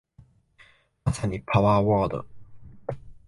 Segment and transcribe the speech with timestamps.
[1.03, 2.25] まさにパワーワード